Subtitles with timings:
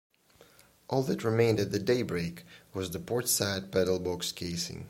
[0.89, 4.79] All that remained at daybreak was the portside paddlebox casing.